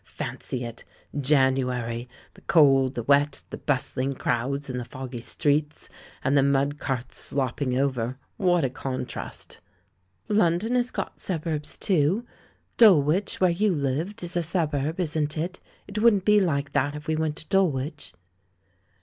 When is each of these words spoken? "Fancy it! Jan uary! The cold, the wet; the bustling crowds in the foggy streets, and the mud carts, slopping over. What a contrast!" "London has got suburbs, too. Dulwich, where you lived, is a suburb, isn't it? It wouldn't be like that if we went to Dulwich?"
"Fancy 0.03 0.65
it! 0.65 0.83
Jan 1.15 1.57
uary! 1.57 2.07
The 2.33 2.41
cold, 2.41 2.95
the 2.95 3.03
wet; 3.03 3.43
the 3.51 3.59
bustling 3.59 4.15
crowds 4.15 4.67
in 4.67 4.77
the 4.79 4.83
foggy 4.83 5.21
streets, 5.21 5.89
and 6.23 6.35
the 6.35 6.41
mud 6.41 6.79
carts, 6.79 7.19
slopping 7.19 7.77
over. 7.77 8.17
What 8.37 8.63
a 8.65 8.71
contrast!" 8.71 9.59
"London 10.27 10.73
has 10.73 10.89
got 10.89 11.21
suburbs, 11.21 11.77
too. 11.77 12.25
Dulwich, 12.77 13.39
where 13.39 13.51
you 13.51 13.75
lived, 13.75 14.23
is 14.23 14.35
a 14.35 14.41
suburb, 14.41 14.99
isn't 14.99 15.37
it? 15.37 15.59
It 15.87 15.99
wouldn't 16.01 16.25
be 16.25 16.41
like 16.41 16.71
that 16.71 16.95
if 16.95 17.07
we 17.07 17.15
went 17.15 17.35
to 17.35 17.47
Dulwich?" 17.49 18.15